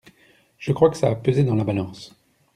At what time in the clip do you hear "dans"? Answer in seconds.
1.43-1.53